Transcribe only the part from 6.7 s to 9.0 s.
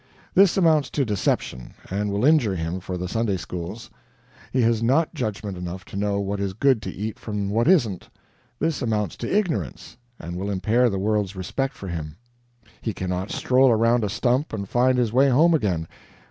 to eat from what isn't. This